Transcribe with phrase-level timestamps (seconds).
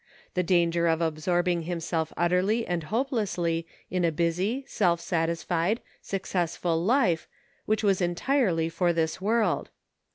[0.33, 7.27] The danger of absorbing himself utterly and hopelessly in a busy, self satisfied, successful life,
[7.67, 9.69] which was entirely for this world.